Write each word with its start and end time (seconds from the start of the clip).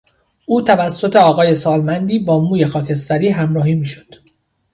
او 0.45 0.61
توسط 0.61 1.15
آقای 1.15 1.55
سالمندی 1.55 2.19
با 2.19 2.39
موی 2.39 2.65
خاکستری 2.65 3.29
همراهی 3.29 3.75
میشد. 3.75 4.15